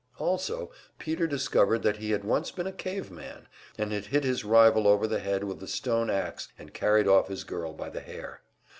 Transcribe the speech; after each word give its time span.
Also 0.17 0.71
Peter 0.97 1.27
discovered 1.27 1.83
that 1.83 1.97
he 1.97 2.09
had 2.09 2.23
once 2.23 2.49
been 2.49 2.65
a 2.65 2.71
caveman, 2.71 3.47
and 3.77 3.91
had 3.91 4.07
hit 4.07 4.23
his 4.23 4.43
rival 4.43 4.87
over 4.87 5.05
the 5.05 5.19
head 5.19 5.43
with 5.43 5.61
a 5.61 5.67
stone 5.67 6.09
axe 6.09 6.47
and 6.57 6.73
carried 6.73 7.07
off 7.07 7.27
his 7.27 7.43
girl 7.43 7.71
by 7.71 7.87
the 7.87 8.01
hair. 8.01 8.41